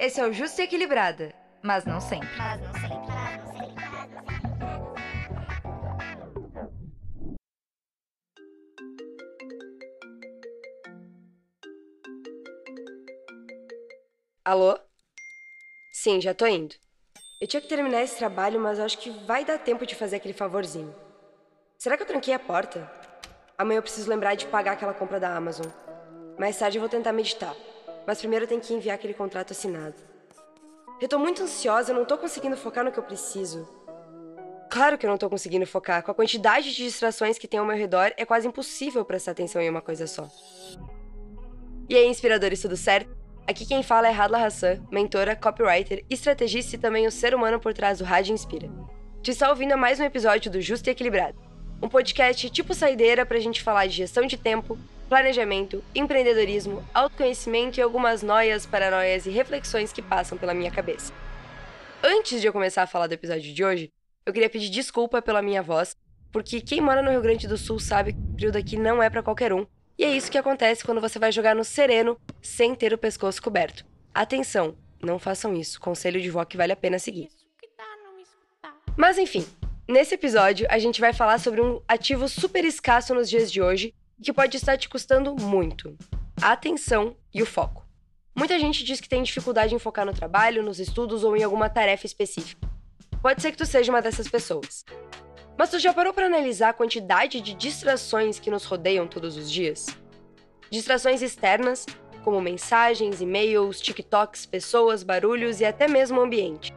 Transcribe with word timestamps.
Esse 0.00 0.20
é 0.20 0.24
o 0.24 0.32
Justo 0.32 0.60
e 0.60 0.64
Equilibrada, 0.64 1.34
mas 1.60 1.84
não 1.84 2.00
sempre. 2.00 2.28
Mas 2.36 2.60
não 2.60 2.72
sempre. 2.72 2.88
Mas 3.10 3.40
não 3.40 3.52
sempre. 3.52 4.58
Alô? 14.44 14.78
Sim, 15.92 16.20
já 16.20 16.32
tô 16.32 16.46
indo. 16.46 16.76
Eu 17.40 17.48
tinha 17.48 17.60
que 17.60 17.66
terminar 17.66 18.00
esse 18.02 18.16
trabalho, 18.16 18.60
mas 18.60 18.78
acho 18.78 18.98
que 18.98 19.10
vai 19.10 19.44
dar 19.44 19.58
tempo 19.58 19.84
de 19.84 19.96
fazer 19.96 20.16
aquele 20.16 20.32
favorzinho. 20.32 20.94
Será 21.76 21.96
que 21.96 22.04
eu 22.04 22.06
tranquei 22.06 22.32
a 22.32 22.38
porta? 22.38 22.88
Amanhã 23.58 23.78
eu 23.78 23.82
preciso 23.82 24.08
lembrar 24.08 24.36
de 24.36 24.46
pagar 24.46 24.72
aquela 24.74 24.94
compra 24.94 25.18
da 25.18 25.36
Amazon. 25.36 25.66
Mais 26.38 26.56
tarde 26.56 26.78
eu 26.78 26.80
vou 26.80 26.88
tentar 26.88 27.12
meditar. 27.12 27.54
Mas 28.08 28.20
primeiro 28.20 28.46
tenho 28.46 28.62
que 28.62 28.72
enviar 28.72 28.94
aquele 28.94 29.12
contrato 29.12 29.50
assinado. 29.50 29.94
Eu 30.98 31.06
tô 31.06 31.18
muito 31.18 31.42
ansiosa, 31.42 31.92
eu 31.92 31.94
não 31.94 32.06
tô 32.06 32.16
conseguindo 32.16 32.56
focar 32.56 32.82
no 32.82 32.90
que 32.90 32.98
eu 32.98 33.02
preciso. 33.02 33.68
Claro 34.70 34.96
que 34.96 35.04
eu 35.04 35.10
não 35.10 35.18
tô 35.18 35.28
conseguindo 35.28 35.66
focar. 35.66 36.02
Com 36.02 36.12
a 36.12 36.14
quantidade 36.14 36.74
de 36.74 36.84
distrações 36.84 37.36
que 37.36 37.46
tem 37.46 37.60
ao 37.60 37.66
meu 37.66 37.76
redor, 37.76 38.14
é 38.16 38.24
quase 38.24 38.48
impossível 38.48 39.04
prestar 39.04 39.32
atenção 39.32 39.60
em 39.60 39.68
uma 39.68 39.82
coisa 39.82 40.06
só. 40.06 40.26
E 41.86 41.94
aí, 41.94 42.06
inspiradores, 42.06 42.62
tudo 42.62 42.78
certo? 42.78 43.14
Aqui 43.46 43.66
quem 43.66 43.82
fala 43.82 44.08
é 44.08 44.14
Hadla 44.14 44.42
Hassan, 44.42 44.82
mentora, 44.90 45.36
copywriter, 45.36 46.02
estrategista 46.08 46.76
e 46.76 46.78
também 46.78 47.06
o 47.06 47.12
ser 47.12 47.34
humano 47.34 47.60
por 47.60 47.74
trás 47.74 47.98
do 47.98 48.04
Rádio 48.04 48.32
Inspira. 48.32 48.70
Tu 49.22 49.32
está 49.32 49.50
ouvindo 49.50 49.72
a 49.72 49.76
mais 49.76 50.00
um 50.00 50.04
episódio 50.04 50.50
do 50.50 50.62
Justo 50.62 50.88
e 50.88 50.92
Equilibrado, 50.92 51.38
um 51.82 51.90
podcast 51.90 52.48
tipo 52.48 52.72
saideira 52.72 53.26
pra 53.26 53.38
gente 53.38 53.62
falar 53.62 53.86
de 53.86 53.96
gestão 53.96 54.24
de 54.24 54.38
tempo, 54.38 54.78
planejamento, 55.08 55.82
empreendedorismo, 55.94 56.84
autoconhecimento 56.92 57.80
e 57.80 57.82
algumas 57.82 58.22
noias, 58.22 58.66
paranoias 58.66 59.26
e 59.26 59.30
reflexões 59.30 59.92
que 59.92 60.02
passam 60.02 60.36
pela 60.36 60.54
minha 60.54 60.70
cabeça. 60.70 61.12
Antes 62.02 62.40
de 62.40 62.46
eu 62.46 62.52
começar 62.52 62.82
a 62.82 62.86
falar 62.86 63.06
do 63.06 63.14
episódio 63.14 63.52
de 63.52 63.64
hoje, 63.64 63.90
eu 64.26 64.32
queria 64.32 64.50
pedir 64.50 64.68
desculpa 64.68 65.22
pela 65.22 65.42
minha 65.42 65.62
voz, 65.62 65.96
porque 66.30 66.60
quem 66.60 66.80
mora 66.80 67.02
no 67.02 67.10
Rio 67.10 67.22
Grande 67.22 67.48
do 67.48 67.56
Sul 67.56 67.80
sabe 67.80 68.12
que 68.12 68.18
o 68.18 68.34
frio 68.34 68.52
daqui 68.52 68.76
não 68.76 69.02
é 69.02 69.08
para 69.08 69.22
qualquer 69.22 69.52
um, 69.52 69.66
e 69.98 70.04
é 70.04 70.14
isso 70.14 70.30
que 70.30 70.38
acontece 70.38 70.84
quando 70.84 71.00
você 71.00 71.18
vai 71.18 71.32
jogar 71.32 71.56
no 71.56 71.64
sereno 71.64 72.20
sem 72.40 72.74
ter 72.74 72.92
o 72.92 72.98
pescoço 72.98 73.42
coberto. 73.42 73.84
Atenção, 74.14 74.76
não 75.02 75.18
façam 75.18 75.54
isso, 75.54 75.80
conselho 75.80 76.20
de 76.20 76.30
vó 76.30 76.44
que 76.44 76.56
vale 76.56 76.72
a 76.72 76.76
pena 76.76 76.98
seguir. 76.98 77.28
Mas 78.96 79.16
enfim, 79.16 79.44
nesse 79.88 80.14
episódio 80.14 80.66
a 80.70 80.78
gente 80.78 81.00
vai 81.00 81.12
falar 81.12 81.38
sobre 81.38 81.60
um 81.60 81.80
ativo 81.88 82.28
super 82.28 82.64
escasso 82.64 83.14
nos 83.14 83.28
dias 83.28 83.50
de 83.50 83.62
hoje 83.62 83.94
que 84.22 84.32
pode 84.32 84.56
estar 84.56 84.76
te 84.76 84.88
custando 84.88 85.34
muito: 85.34 85.96
a 86.40 86.52
atenção 86.52 87.16
e 87.32 87.42
o 87.42 87.46
foco. 87.46 87.86
Muita 88.36 88.58
gente 88.58 88.84
diz 88.84 89.00
que 89.00 89.08
tem 89.08 89.22
dificuldade 89.22 89.74
em 89.74 89.78
focar 89.78 90.06
no 90.06 90.12
trabalho, 90.12 90.62
nos 90.62 90.78
estudos 90.78 91.24
ou 91.24 91.36
em 91.36 91.42
alguma 91.42 91.68
tarefa 91.68 92.06
específica. 92.06 92.68
Pode 93.20 93.42
ser 93.42 93.50
que 93.50 93.58
tu 93.58 93.66
seja 93.66 93.90
uma 93.90 94.00
dessas 94.00 94.28
pessoas. 94.28 94.84
Mas 95.56 95.70
tu 95.70 95.78
já 95.80 95.92
parou 95.92 96.14
para 96.14 96.26
analisar 96.26 96.68
a 96.68 96.72
quantidade 96.72 97.40
de 97.40 97.52
distrações 97.52 98.38
que 98.38 98.48
nos 98.48 98.64
rodeiam 98.64 99.08
todos 99.08 99.36
os 99.36 99.50
dias? 99.50 99.86
Distrações 100.70 101.20
externas, 101.20 101.84
como 102.22 102.40
mensagens, 102.40 103.20
e-mails, 103.20 103.80
TikToks, 103.80 104.46
pessoas, 104.46 105.02
barulhos 105.02 105.60
e 105.60 105.64
até 105.64 105.88
mesmo 105.88 106.20
o 106.20 106.22
ambiente. 106.22 106.72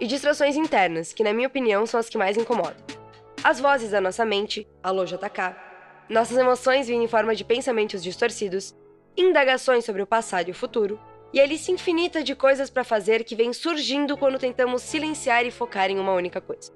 E 0.00 0.06
distrações 0.08 0.56
internas, 0.56 1.12
que 1.12 1.22
na 1.22 1.32
minha 1.32 1.46
opinião 1.46 1.86
são 1.86 2.00
as 2.00 2.08
que 2.08 2.18
mais 2.18 2.36
incomodam. 2.36 2.82
As 3.44 3.60
vozes 3.60 3.92
da 3.92 4.00
nossa 4.00 4.24
mente, 4.24 4.66
alô 4.82 5.04
JK, 5.04 5.54
nossas 6.08 6.36
emoções 6.36 6.86
vindo 6.86 7.02
em 7.02 7.08
forma 7.08 7.34
de 7.34 7.44
pensamentos 7.44 8.02
distorcidos, 8.02 8.74
indagações 9.16 9.84
sobre 9.84 10.02
o 10.02 10.06
passado 10.06 10.48
e 10.48 10.50
o 10.50 10.54
futuro, 10.54 10.98
e 11.32 11.40
a 11.40 11.46
lista 11.46 11.72
infinita 11.72 12.22
de 12.22 12.34
coisas 12.34 12.70
para 12.70 12.84
fazer 12.84 13.24
que 13.24 13.34
vem 13.34 13.52
surgindo 13.52 14.16
quando 14.16 14.38
tentamos 14.38 14.82
silenciar 14.82 15.44
e 15.44 15.50
focar 15.50 15.90
em 15.90 15.98
uma 15.98 16.12
única 16.12 16.40
coisa. 16.40 16.72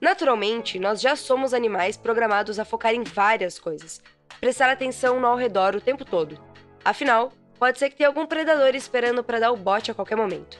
Naturalmente, 0.00 0.78
nós 0.78 1.00
já 1.00 1.16
somos 1.16 1.52
animais 1.52 1.96
programados 1.96 2.58
a 2.58 2.64
focar 2.64 2.94
em 2.94 3.02
várias 3.02 3.58
coisas, 3.58 4.00
prestar 4.40 4.70
atenção 4.70 5.20
no 5.20 5.26
ao 5.26 5.36
redor 5.36 5.74
o 5.74 5.80
tempo 5.80 6.04
todo. 6.04 6.38
Afinal, 6.84 7.32
pode 7.58 7.78
ser 7.78 7.90
que 7.90 7.96
tenha 7.96 8.08
algum 8.08 8.26
predador 8.26 8.74
esperando 8.74 9.24
para 9.24 9.40
dar 9.40 9.52
o 9.52 9.56
bote 9.56 9.90
a 9.90 9.94
qualquer 9.94 10.16
momento. 10.16 10.58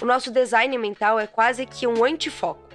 O 0.00 0.04
nosso 0.04 0.30
design 0.30 0.76
mental 0.78 1.18
é 1.18 1.26
quase 1.26 1.66
que 1.66 1.86
um 1.86 2.04
antifoco. 2.04 2.66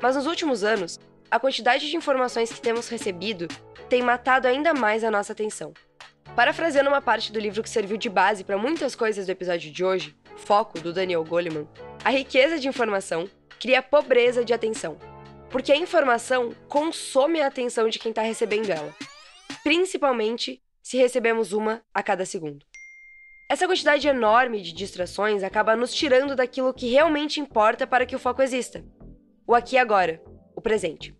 Mas 0.00 0.14
nos 0.14 0.26
últimos 0.26 0.62
anos, 0.62 1.00
a 1.30 1.40
quantidade 1.40 1.88
de 1.88 1.96
informações 1.96 2.52
que 2.52 2.60
temos 2.60 2.88
recebido 2.88 3.48
tem 3.88 4.02
matado 4.02 4.46
ainda 4.46 4.72
mais 4.72 5.04
a 5.04 5.10
nossa 5.10 5.32
atenção. 5.32 5.72
Parafraseando 6.34 6.88
uma 6.88 7.00
parte 7.00 7.32
do 7.32 7.40
livro 7.40 7.62
que 7.62 7.70
serviu 7.70 7.96
de 7.96 8.08
base 8.08 8.44
para 8.44 8.58
muitas 8.58 8.94
coisas 8.94 9.26
do 9.26 9.30
episódio 9.30 9.72
de 9.72 9.84
hoje, 9.84 10.16
Foco, 10.36 10.80
do 10.80 10.92
Daniel 10.92 11.24
Goleman, 11.24 11.66
a 12.04 12.10
riqueza 12.10 12.58
de 12.58 12.68
informação 12.68 13.28
cria 13.58 13.82
pobreza 13.82 14.44
de 14.44 14.52
atenção, 14.52 14.98
porque 15.50 15.72
a 15.72 15.76
informação 15.76 16.52
consome 16.68 17.40
a 17.40 17.46
atenção 17.46 17.88
de 17.88 17.98
quem 17.98 18.10
está 18.10 18.22
recebendo 18.22 18.70
ela, 18.70 18.94
principalmente 19.64 20.62
se 20.82 20.96
recebemos 20.98 21.52
uma 21.52 21.82
a 21.92 22.02
cada 22.02 22.26
segundo. 22.26 22.64
Essa 23.48 23.66
quantidade 23.66 24.06
enorme 24.06 24.60
de 24.60 24.72
distrações 24.72 25.42
acaba 25.42 25.74
nos 25.76 25.94
tirando 25.94 26.36
daquilo 26.36 26.74
que 26.74 26.90
realmente 26.90 27.40
importa 27.40 27.86
para 27.86 28.04
que 28.04 28.14
o 28.14 28.18
foco 28.18 28.42
exista: 28.42 28.84
o 29.46 29.54
aqui 29.54 29.76
e 29.76 29.78
agora, 29.78 30.20
o 30.54 30.60
presente. 30.60 31.15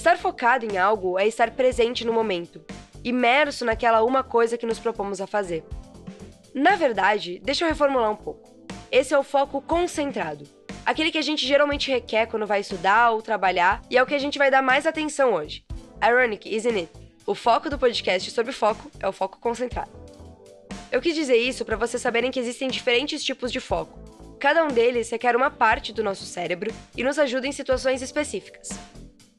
Estar 0.00 0.16
focado 0.16 0.64
em 0.64 0.78
algo 0.78 1.18
é 1.18 1.28
estar 1.28 1.50
presente 1.50 2.06
no 2.06 2.12
momento, 2.14 2.64
imerso 3.04 3.66
naquela 3.66 4.02
uma 4.02 4.24
coisa 4.24 4.56
que 4.56 4.64
nos 4.64 4.78
propomos 4.78 5.20
a 5.20 5.26
fazer. 5.26 5.62
Na 6.54 6.74
verdade, 6.74 7.38
deixa 7.44 7.66
eu 7.66 7.68
reformular 7.68 8.10
um 8.10 8.16
pouco. 8.16 8.48
Esse 8.90 9.12
é 9.12 9.18
o 9.18 9.22
foco 9.22 9.60
concentrado, 9.60 10.48
aquele 10.86 11.10
que 11.10 11.18
a 11.18 11.22
gente 11.22 11.46
geralmente 11.46 11.90
requer 11.90 12.24
quando 12.24 12.46
vai 12.46 12.60
estudar 12.60 13.10
ou 13.10 13.20
trabalhar, 13.20 13.82
e 13.90 13.98
é 13.98 14.02
o 14.02 14.06
que 14.06 14.14
a 14.14 14.18
gente 14.18 14.38
vai 14.38 14.50
dar 14.50 14.62
mais 14.62 14.86
atenção 14.86 15.34
hoje. 15.34 15.66
Ironic, 16.02 16.48
isn't 16.48 16.78
it? 16.78 16.90
O 17.26 17.34
foco 17.34 17.68
do 17.68 17.78
podcast 17.78 18.30
sobre 18.30 18.52
foco 18.52 18.90
é 19.00 19.06
o 19.06 19.12
foco 19.12 19.38
concentrado. 19.38 19.90
Eu 20.90 21.02
quis 21.02 21.14
dizer 21.14 21.36
isso 21.36 21.62
para 21.62 21.76
vocês 21.76 22.00
saberem 22.00 22.30
que 22.30 22.40
existem 22.40 22.70
diferentes 22.70 23.22
tipos 23.22 23.52
de 23.52 23.60
foco. 23.60 24.00
Cada 24.38 24.64
um 24.64 24.68
deles 24.68 25.10
requer 25.10 25.36
uma 25.36 25.50
parte 25.50 25.92
do 25.92 26.02
nosso 26.02 26.24
cérebro 26.24 26.72
e 26.96 27.04
nos 27.04 27.18
ajuda 27.18 27.46
em 27.46 27.52
situações 27.52 28.00
específicas. 28.00 28.70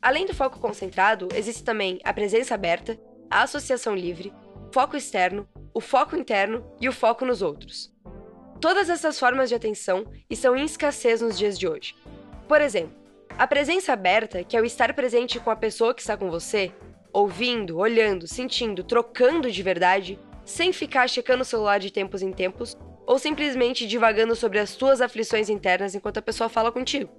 Além 0.02 0.26
do 0.26 0.34
foco 0.34 0.60
concentrado, 0.60 1.28
existe 1.36 1.64
também 1.64 2.00
a 2.04 2.12
presença 2.12 2.56
aberta, 2.56 3.00
a 3.30 3.44
associação 3.44 3.96
livre, 3.96 4.34
foco 4.74 4.98
externo, 4.98 5.48
o 5.74 5.80
foco 5.80 6.16
interno 6.16 6.66
e 6.82 6.90
o 6.90 6.92
foco 6.92 7.24
nos 7.24 7.44
outros. 7.44 7.94
Todas 8.60 8.90
essas 8.90 9.20
formas 9.20 9.50
de 9.50 9.56
atenção 9.56 10.06
estão 10.30 10.56
em 10.56 10.66
escassez 10.66 11.22
nos 11.22 11.38
dias 11.38 11.58
de 11.58 11.68
hoje. 11.68 11.96
Por 12.48 12.62
exemplo, 12.62 12.96
a 13.38 13.46
presença 13.46 13.94
aberta, 13.94 14.44
que 14.44 14.58
é 14.58 14.62
o 14.62 14.66
estar 14.66 14.92
presente 14.94 15.40
com 15.40 15.52
a 15.52 15.56
pessoa 15.56 15.94
que 15.94 16.02
está 16.02 16.18
com 16.18 16.32
você, 16.32 16.72
ouvindo, 17.14 17.78
olhando, 17.78 18.28
sentindo, 18.28 18.84
trocando 18.84 19.52
de 19.52 19.62
verdade, 19.62 20.20
sem 20.44 20.74
ficar 20.74 21.08
checando 21.08 21.44
o 21.44 21.46
celular 21.46 21.80
de 21.80 21.92
tempos 21.92 22.24
em 22.24 22.32
tempos 22.32 22.76
ou 23.06 23.20
simplesmente 23.20 23.86
divagando 23.86 24.36
sobre 24.36 24.58
as 24.58 24.76
tuas 24.76 25.00
aflições 25.00 25.50
internas 25.50 25.94
enquanto 25.94 26.18
a 26.18 26.22
pessoa 26.22 26.50
fala 26.50 26.72
contigo. 26.72 27.12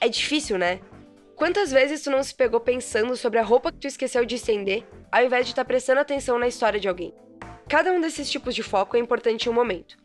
É 0.00 0.08
difícil, 0.08 0.58
né? 0.58 0.80
Quantas 1.36 1.72
vezes 1.72 2.02
tu 2.02 2.10
não 2.10 2.22
se 2.22 2.34
pegou 2.34 2.60
pensando 2.60 3.16
sobre 3.16 3.38
a 3.38 3.42
roupa 3.42 3.72
que 3.72 3.78
tu 3.78 3.86
esqueceu 3.86 4.24
de 4.24 4.36
estender, 4.36 4.86
ao 5.10 5.24
invés 5.24 5.46
de 5.46 5.52
estar 5.52 5.64
tá 5.64 5.66
prestando 5.66 6.00
atenção 6.00 6.38
na 6.38 6.46
história 6.46 6.78
de 6.78 6.88
alguém? 6.88 7.14
Cada 7.68 7.92
um 7.92 8.00
desses 8.00 8.30
tipos 8.30 8.54
de 8.54 8.62
foco 8.62 8.96
é 8.96 9.00
importante 9.00 9.46
em 9.46 9.50
um 9.50 9.54
momento. 9.54 9.96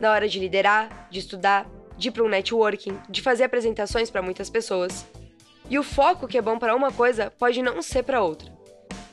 Na 0.00 0.10
hora 0.10 0.28
de 0.28 0.40
liderar, 0.40 1.08
de 1.10 1.18
estudar, 1.18 1.70
de 1.96 2.08
ir 2.08 2.10
para 2.10 2.24
um 2.24 2.28
networking, 2.28 2.98
de 3.08 3.20
fazer 3.22 3.44
apresentações 3.44 4.10
para 4.10 4.22
muitas 4.22 4.48
pessoas. 4.48 5.06
E 5.68 5.78
o 5.78 5.82
foco 5.82 6.26
que 6.26 6.38
é 6.38 6.42
bom 6.42 6.58
para 6.58 6.74
uma 6.74 6.90
coisa 6.90 7.30
pode 7.30 7.62
não 7.62 7.82
ser 7.82 8.02
para 8.02 8.22
outra. 8.22 8.50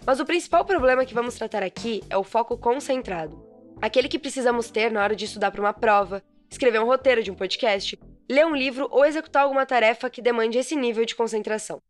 Mas 0.05 0.19
o 0.19 0.25
principal 0.25 0.63
problema 0.63 1.05
que 1.05 1.13
vamos 1.13 1.35
tratar 1.35 1.61
aqui 1.61 2.01
é 2.09 2.17
o 2.17 2.23
foco 2.23 2.57
concentrado. 2.57 3.45
Aquele 3.81 4.07
que 4.07 4.17
precisamos 4.17 4.71
ter 4.71 4.89
na 4.89 5.03
hora 5.03 5.15
de 5.15 5.25
estudar 5.25 5.51
para 5.51 5.61
uma 5.61 5.73
prova, 5.73 6.23
escrever 6.49 6.79
um 6.79 6.85
roteiro 6.85 7.21
de 7.21 7.29
um 7.29 7.35
podcast 7.35 7.99
ler 8.29 8.45
um 8.45 8.55
livro 8.55 8.87
ou 8.91 9.05
executar 9.05 9.43
alguma 9.43 9.65
tarefa 9.65 10.09
que 10.09 10.21
demande 10.21 10.57
esse 10.57 10.75
nível 10.75 11.05
de 11.05 11.15
concentração. 11.15 11.81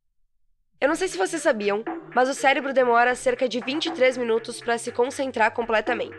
Eu 0.80 0.88
não 0.88 0.95
sei 0.95 1.07
se 1.07 1.18
vocês 1.18 1.42
sabiam, 1.42 1.84
mas 2.13 2.30
o 2.30 2.34
cérebro 2.34 2.74
demora 2.74 3.16
cerca 3.16 3.50
de 3.50 3.60
23 3.60 4.18
minutos 4.18 4.62
para 4.62 4.78
se 4.78 4.92
concentrar 4.92 5.51
completamente. 5.51 6.16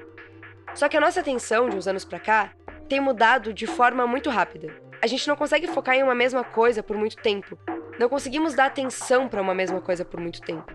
Só 0.75 0.89
que 0.89 0.97
a 0.97 1.01
nossa 1.01 1.21
atenção, 1.21 1.69
de 1.69 1.77
uns 1.77 1.87
anos 1.87 2.05
para 2.05 2.19
cá, 2.19 2.53
tem 2.89 3.01
mudado 3.01 3.53
de 3.55 3.67
forma 3.67 4.07
muito 4.07 4.29
rápida. 4.31 4.75
A 5.01 5.07
gente 5.07 5.29
não 5.29 5.37
consegue 5.37 5.69
focar 5.69 5.95
em 5.95 6.03
uma 6.03 6.15
mesma 6.15 6.43
coisa 6.43 6.83
por 6.83 6.97
muito 6.97 7.17
tempo. 7.19 7.57
Não 8.01 8.09
conseguimos 8.09 8.55
dar 8.55 8.67
atenção 8.67 9.29
para 9.29 9.41
uma 9.41 9.55
mesma 9.55 9.81
coisa 9.81 10.05
por 10.05 10.19
muito 10.19 10.41
tempo. 10.41 10.73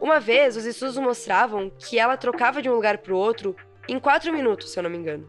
Uma 0.00 0.20
vez, 0.20 0.56
os 0.56 0.66
estudos 0.66 0.98
mostravam 0.98 1.70
que 1.78 1.98
ela 1.98 2.16
trocava 2.18 2.60
de 2.60 2.68
um 2.68 2.74
lugar 2.74 2.98
para 2.98 3.14
o 3.14 3.16
outro 3.16 3.56
em 3.88 3.98
4 3.98 4.30
minutos, 4.32 4.70
se 4.70 4.78
eu 4.78 4.82
não 4.82 4.90
me 4.90 4.98
engano. 4.98 5.28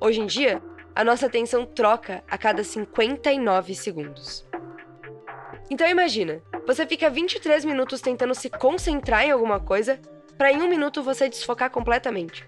Hoje 0.00 0.20
em 0.20 0.26
dia, 0.26 0.62
a 0.94 1.02
nossa 1.02 1.26
atenção 1.26 1.66
troca 1.66 2.22
a 2.30 2.38
cada 2.38 2.62
59 2.62 3.74
segundos. 3.74 4.46
Então 5.68 5.88
imagina, 5.88 6.40
você 6.66 6.86
fica 6.86 7.10
23 7.10 7.64
minutos 7.64 8.00
tentando 8.00 8.34
se 8.34 8.48
concentrar 8.48 9.24
em 9.24 9.32
alguma 9.32 9.58
coisa 9.58 9.98
para 10.38 10.52
em 10.52 10.62
um 10.62 10.68
minuto 10.68 11.02
você 11.02 11.28
desfocar 11.28 11.70
completamente. 11.70 12.46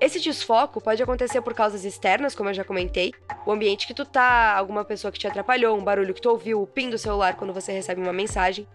Esse 0.00 0.18
desfoco 0.18 0.80
pode 0.80 1.02
acontecer 1.02 1.42
por 1.42 1.52
causas 1.52 1.84
externas, 1.84 2.34
como 2.34 2.48
eu 2.48 2.54
já 2.54 2.64
comentei, 2.64 3.12
o 3.46 3.52
ambiente 3.52 3.86
que 3.86 3.92
tu 3.92 4.06
tá, 4.06 4.54
alguma 4.56 4.84
pessoa 4.84 5.12
que 5.12 5.18
te 5.18 5.26
atrapalhou, 5.26 5.76
um 5.76 5.84
barulho 5.84 6.14
que 6.14 6.22
tu 6.22 6.30
ouviu, 6.30 6.62
o 6.62 6.66
pin 6.66 6.88
do 6.88 6.96
celular 6.96 7.36
quando 7.36 7.52
você 7.52 7.70
recebe 7.70 8.00
uma 8.00 8.12
mensagem. 8.12 8.66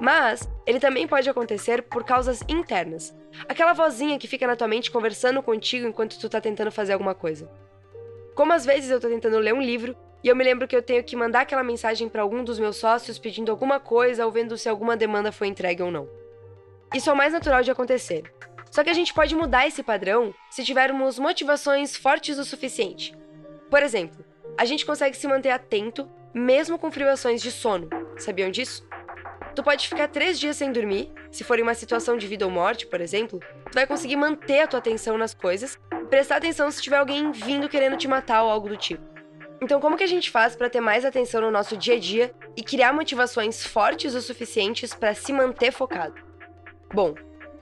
Mas 0.00 0.48
ele 0.64 0.78
também 0.78 1.06
pode 1.06 1.28
acontecer 1.28 1.82
por 1.82 2.04
causas 2.04 2.40
internas. 2.48 3.14
Aquela 3.48 3.72
vozinha 3.72 4.18
que 4.18 4.28
fica 4.28 4.46
na 4.46 4.56
tua 4.56 4.68
mente 4.68 4.90
conversando 4.90 5.42
contigo 5.42 5.86
enquanto 5.86 6.18
tu 6.18 6.28
tá 6.28 6.40
tentando 6.40 6.70
fazer 6.70 6.92
alguma 6.92 7.14
coisa. 7.14 7.50
Como 8.34 8.52
às 8.52 8.64
vezes 8.64 8.90
eu 8.90 9.00
tô 9.00 9.08
tentando 9.08 9.38
ler 9.38 9.54
um 9.54 9.60
livro 9.60 9.96
e 10.24 10.28
eu 10.28 10.36
me 10.36 10.44
lembro 10.44 10.68
que 10.68 10.76
eu 10.76 10.82
tenho 10.82 11.02
que 11.02 11.16
mandar 11.16 11.40
aquela 11.40 11.62
mensagem 11.62 12.08
para 12.08 12.22
algum 12.22 12.42
dos 12.44 12.58
meus 12.58 12.76
sócios 12.76 13.18
pedindo 13.18 13.50
alguma 13.50 13.80
coisa 13.80 14.24
ou 14.24 14.32
vendo 14.32 14.56
se 14.56 14.68
alguma 14.68 14.96
demanda 14.96 15.32
foi 15.32 15.48
entregue 15.48 15.82
ou 15.82 15.90
não. 15.90 16.08
Isso 16.94 17.10
é 17.10 17.12
o 17.12 17.16
mais 17.16 17.32
natural 17.32 17.62
de 17.62 17.70
acontecer. 17.70 18.32
Só 18.70 18.82
que 18.82 18.90
a 18.90 18.94
gente 18.94 19.12
pode 19.12 19.34
mudar 19.34 19.66
esse 19.66 19.82
padrão 19.82 20.34
se 20.50 20.64
tivermos 20.64 21.18
motivações 21.18 21.96
fortes 21.96 22.38
o 22.38 22.44
suficiente. 22.44 23.14
Por 23.70 23.82
exemplo, 23.82 24.24
a 24.56 24.64
gente 24.64 24.86
consegue 24.86 25.16
se 25.16 25.26
manter 25.26 25.50
atento 25.50 26.08
mesmo 26.32 26.78
com 26.78 26.90
privações 26.90 27.42
de 27.42 27.50
sono. 27.50 27.88
Sabiam 28.16 28.50
disso? 28.50 28.86
Tu 29.54 29.62
pode 29.62 29.86
ficar 29.86 30.08
três 30.08 30.40
dias 30.40 30.56
sem 30.56 30.72
dormir, 30.72 31.12
se 31.30 31.44
for 31.44 31.58
em 31.58 31.62
uma 31.62 31.74
situação 31.74 32.16
de 32.16 32.26
vida 32.26 32.46
ou 32.46 32.50
morte, 32.50 32.86
por 32.86 33.00
exemplo, 33.00 33.38
tu 33.70 33.74
vai 33.74 33.86
conseguir 33.86 34.16
manter 34.16 34.60
a 34.60 34.66
tua 34.66 34.78
atenção 34.78 35.18
nas 35.18 35.34
coisas, 35.34 35.78
prestar 36.12 36.36
atenção 36.36 36.70
se 36.70 36.82
tiver 36.82 36.98
alguém 36.98 37.32
vindo 37.32 37.70
querendo 37.70 37.96
te 37.96 38.06
matar 38.06 38.42
ou 38.42 38.50
algo 38.50 38.68
do 38.68 38.76
tipo. 38.76 39.02
Então, 39.62 39.80
como 39.80 39.96
que 39.96 40.04
a 40.04 40.06
gente 40.06 40.30
faz 40.30 40.54
para 40.54 40.68
ter 40.68 40.78
mais 40.78 41.06
atenção 41.06 41.40
no 41.40 41.50
nosso 41.50 41.74
dia 41.74 41.94
a 41.94 41.98
dia 41.98 42.34
e 42.54 42.62
criar 42.62 42.92
motivações 42.92 43.66
fortes 43.66 44.14
o 44.14 44.20
suficientes 44.20 44.92
para 44.92 45.14
se 45.14 45.32
manter 45.32 45.72
focado? 45.72 46.14
Bom, 46.92 47.14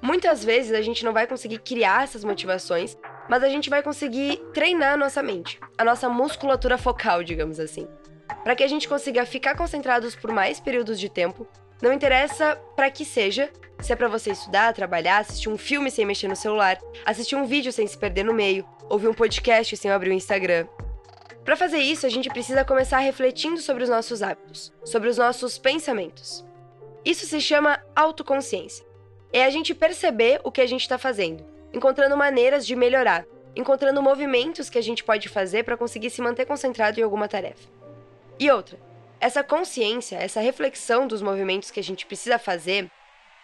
Muitas 0.02 0.42
vezes 0.42 0.72
a 0.72 0.80
gente 0.80 1.04
não 1.04 1.12
vai 1.12 1.26
conseguir 1.26 1.58
criar 1.58 2.04
essas 2.04 2.24
motivações, 2.24 2.96
mas 3.28 3.42
a 3.42 3.50
gente 3.50 3.68
vai 3.68 3.82
conseguir 3.82 4.38
treinar 4.54 4.94
a 4.94 4.96
nossa 4.96 5.22
mente, 5.22 5.60
a 5.76 5.84
nossa 5.84 6.08
musculatura 6.08 6.78
focal, 6.78 7.22
digamos 7.22 7.60
assim. 7.60 7.86
Para 8.42 8.56
que 8.56 8.64
a 8.64 8.66
gente 8.66 8.88
consiga 8.88 9.26
ficar 9.26 9.54
concentrados 9.54 10.16
por 10.16 10.32
mais 10.32 10.58
períodos 10.58 10.98
de 10.98 11.10
tempo, 11.10 11.46
não 11.82 11.92
interessa 11.92 12.56
para 12.76 12.90
que 12.90 13.04
seja, 13.04 13.50
se 13.80 13.92
é 13.92 13.96
para 13.96 14.08
você 14.08 14.30
estudar, 14.30 14.72
trabalhar, 14.74 15.18
assistir 15.18 15.48
um 15.48 15.58
filme 15.58 15.90
sem 15.90 16.04
mexer 16.04 16.28
no 16.28 16.36
celular, 16.36 16.78
assistir 17.04 17.36
um 17.36 17.46
vídeo 17.46 17.72
sem 17.72 17.86
se 17.86 17.96
perder 17.96 18.24
no 18.24 18.34
meio, 18.34 18.66
ouvir 18.88 19.08
um 19.08 19.14
podcast 19.14 19.76
sem 19.76 19.90
abrir 19.90 20.10
o 20.10 20.14
Instagram. 20.14 20.66
Para 21.44 21.56
fazer 21.56 21.78
isso, 21.78 22.06
a 22.06 22.10
gente 22.10 22.28
precisa 22.28 22.64
começar 22.64 22.98
refletindo 22.98 23.60
sobre 23.60 23.82
os 23.82 23.88
nossos 23.88 24.22
hábitos, 24.22 24.72
sobre 24.84 25.08
os 25.08 25.16
nossos 25.16 25.58
pensamentos. 25.58 26.44
Isso 27.04 27.26
se 27.26 27.40
chama 27.40 27.82
autoconsciência 27.96 28.90
é 29.32 29.44
a 29.44 29.50
gente 29.50 29.74
perceber 29.74 30.40
o 30.44 30.50
que 30.50 30.60
a 30.60 30.66
gente 30.66 30.82
está 30.82 30.98
fazendo, 30.98 31.44
encontrando 31.72 32.16
maneiras 32.16 32.66
de 32.66 32.74
melhorar, 32.74 33.24
encontrando 33.54 34.02
movimentos 34.02 34.68
que 34.68 34.78
a 34.78 34.82
gente 34.82 35.04
pode 35.04 35.28
fazer 35.28 35.64
para 35.64 35.76
conseguir 35.76 36.10
se 36.10 36.22
manter 36.22 36.46
concentrado 36.46 36.98
em 36.98 37.02
alguma 37.02 37.28
tarefa. 37.28 37.68
E 38.38 38.50
outra, 38.50 38.78
essa 39.20 39.44
consciência, 39.44 40.16
essa 40.16 40.40
reflexão 40.40 41.06
dos 41.06 41.20
movimentos 41.20 41.70
que 41.70 41.78
a 41.78 41.82
gente 41.82 42.06
precisa 42.06 42.38
fazer, 42.38 42.90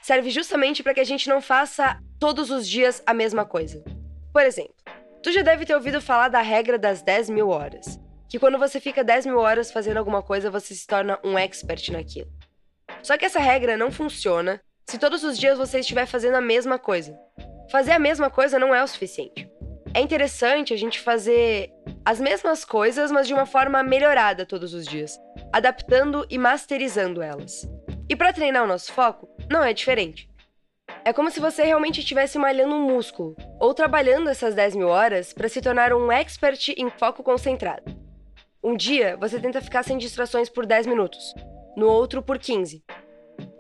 serve 0.03 0.31
justamente 0.31 0.83
para 0.83 0.95
que 0.95 1.01
a 1.01 1.05
gente 1.05 1.29
não 1.29 1.41
faça 1.43 2.01
todos 2.19 2.51
os 2.51 2.67
dias 2.67 3.03
a 3.05 3.13
mesma 3.13 3.45
coisa. 3.45 3.85
Por 4.33 4.43
exemplo, 4.43 4.75
tu 5.23 5.31
já 5.31 5.43
deve 5.43 5.67
ter 5.67 5.75
ouvido 5.75 6.01
falar 6.01 6.29
da 6.29 6.41
regra 6.41 6.79
das 6.79 7.03
10 7.03 7.31
mil 7.31 7.51
horas, 7.51 8.01
que 8.29 8.39
quando 8.39 8.59
você 8.59 8.81
fica 8.81 9.05
10 9.05 9.27
mil 9.27 9.39
horas 9.39 9.71
fazendo 9.71 9.99
alguma 9.99 10.23
coisa, 10.23 10.51
você 10.51 10.75
se 10.75 10.87
torna 10.87 11.19
um 11.23 11.39
expert 11.39 11.91
naquilo. 11.91 12.31
Só 13.03 13.17
que 13.17 13.25
essa 13.25 13.41
regra 13.41 13.77
não 13.77 13.93
funciona 13.93 14.61
se 14.89 14.99
todos 14.99 15.25
os 15.25 15.39
dias 15.39 15.59
você 15.59 15.81
estiver 15.81 16.07
fazendo 16.07 16.37
a 16.37 16.41
mesma 16.41 16.79
coisa. 16.79 17.19
Fazer 17.71 17.93
a 17.93 17.99
mesma 17.99 18.31
coisa 18.31 18.59
não 18.59 18.75
é 18.75 18.83
o 18.83 18.87
suficiente. 18.87 19.51
É 19.93 20.01
interessante 20.01 20.73
a 20.73 20.77
gente 20.77 21.01
fazer 21.01 21.71
as 22.07 22.21
mesmas 22.21 22.65
coisas, 22.65 23.11
mas 23.11 23.27
de 23.27 23.35
uma 23.35 23.45
forma 23.45 23.83
melhorada 23.83 24.47
todos 24.47 24.73
os 24.73 24.87
dias, 24.87 25.19
adaptando 25.53 26.25
e 26.31 26.39
masterizando 26.39 27.21
elas. 27.21 27.69
E 28.09 28.15
para 28.15 28.33
treinar 28.33 28.63
o 28.63 28.69
nosso 28.69 28.93
foco, 28.93 29.29
não 29.51 29.65
é 29.65 29.73
diferente. 29.73 30.31
É 31.05 31.13
como 31.13 31.33
se 31.33 31.41
você 31.41 31.65
realmente 31.65 31.99
estivesse 31.99 32.39
malhando 32.39 32.77
um 32.77 32.87
músculo, 32.87 33.35
ou 33.59 33.75
trabalhando 33.75 34.31
essas 34.31 34.55
10 34.55 34.77
mil 34.77 34.87
horas 34.87 35.33
para 35.33 35.49
se 35.49 35.61
tornar 35.61 35.93
um 35.93 36.13
expert 36.13 36.69
em 36.77 36.89
foco 36.91 37.25
concentrado. 37.25 37.83
Um 38.63 38.77
dia 38.77 39.17
você 39.17 39.41
tenta 39.41 39.61
ficar 39.61 39.83
sem 39.83 39.99
distrações 39.99 40.49
por 40.49 40.65
10 40.65 40.87
minutos, 40.87 41.35
no 41.77 41.89
outro 41.89 42.23
por 42.23 42.39
15, 42.39 42.85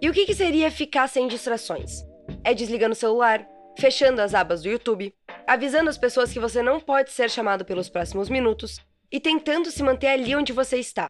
e 0.00 0.08
o 0.08 0.12
que, 0.12 0.24
que 0.24 0.34
seria 0.34 0.70
ficar 0.70 1.08
sem 1.08 1.26
distrações? 1.26 2.06
É 2.44 2.54
desligando 2.54 2.92
o 2.92 2.96
celular, 2.96 3.44
fechando 3.76 4.22
as 4.22 4.34
abas 4.34 4.62
do 4.62 4.68
YouTube, 4.68 5.12
avisando 5.46 5.88
as 5.88 5.96
pessoas 5.96 6.32
que 6.32 6.40
você 6.40 6.62
não 6.62 6.80
pode 6.80 7.10
ser 7.12 7.30
chamado 7.30 7.64
pelos 7.64 7.88
próximos 7.88 8.28
minutos 8.28 8.80
e 9.10 9.20
tentando 9.20 9.70
se 9.70 9.82
manter 9.82 10.08
ali 10.08 10.34
onde 10.34 10.52
você 10.52 10.78
está. 10.78 11.08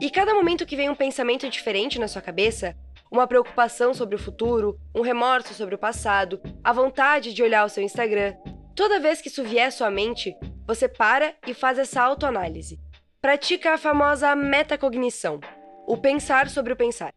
E 0.00 0.10
cada 0.10 0.34
momento 0.34 0.66
que 0.66 0.76
vem 0.76 0.88
um 0.88 0.94
pensamento 0.94 1.48
diferente 1.48 1.98
na 1.98 2.08
sua 2.08 2.22
cabeça, 2.22 2.74
uma 3.10 3.26
preocupação 3.26 3.92
sobre 3.92 4.16
o 4.16 4.18
futuro, 4.18 4.78
um 4.94 5.02
remorso 5.02 5.54
sobre 5.54 5.74
o 5.74 5.78
passado, 5.78 6.40
a 6.64 6.72
vontade 6.72 7.32
de 7.32 7.42
olhar 7.42 7.64
o 7.64 7.68
seu 7.68 7.82
Instagram, 7.82 8.34
toda 8.74 8.98
vez 8.98 9.20
que 9.20 9.28
isso 9.28 9.44
vier 9.44 9.68
à 9.68 9.70
sua 9.70 9.90
mente, 9.90 10.34
você 10.66 10.88
para 10.88 11.34
e 11.46 11.52
faz 11.52 11.78
essa 11.78 12.02
autoanálise. 12.02 12.80
Pratica 13.20 13.74
a 13.74 13.78
famosa 13.78 14.34
metacognição, 14.34 15.38
o 15.86 15.96
pensar 15.96 16.48
sobre 16.48 16.72
o 16.72 16.76
pensar. 16.76 17.12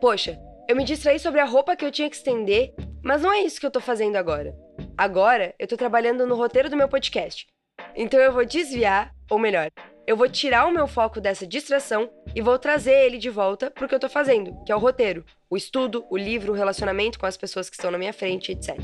Poxa, 0.00 0.38
eu 0.68 0.74
me 0.74 0.84
distraí 0.84 1.18
sobre 1.18 1.40
a 1.40 1.44
roupa 1.44 1.76
que 1.76 1.84
eu 1.84 1.92
tinha 1.92 2.10
que 2.10 2.16
estender, 2.16 2.74
mas 3.02 3.22
não 3.22 3.32
é 3.32 3.40
isso 3.40 3.60
que 3.60 3.66
eu 3.66 3.70
tô 3.70 3.80
fazendo 3.80 4.16
agora. 4.16 4.54
Agora, 4.98 5.54
eu 5.58 5.66
tô 5.66 5.76
trabalhando 5.76 6.26
no 6.26 6.34
roteiro 6.34 6.68
do 6.68 6.76
meu 6.76 6.88
podcast. 6.88 7.46
Então 7.94 8.18
eu 8.18 8.32
vou 8.32 8.44
desviar, 8.44 9.14
ou 9.30 9.38
melhor, 9.38 9.70
eu 10.06 10.16
vou 10.16 10.28
tirar 10.28 10.66
o 10.66 10.72
meu 10.72 10.88
foco 10.88 11.20
dessa 11.20 11.46
distração 11.46 12.10
e 12.34 12.42
vou 12.42 12.58
trazer 12.58 12.94
ele 13.04 13.18
de 13.18 13.30
volta 13.30 13.70
pro 13.70 13.88
que 13.88 13.94
eu 13.94 14.00
tô 14.00 14.08
fazendo, 14.08 14.56
que 14.64 14.72
é 14.72 14.76
o 14.76 14.80
roteiro, 14.80 15.24
o 15.48 15.56
estudo, 15.56 16.04
o 16.10 16.16
livro, 16.16 16.52
o 16.52 16.56
relacionamento 16.56 17.18
com 17.18 17.26
as 17.26 17.36
pessoas 17.36 17.70
que 17.70 17.76
estão 17.76 17.90
na 17.90 17.98
minha 17.98 18.12
frente, 18.12 18.50
etc. 18.50 18.76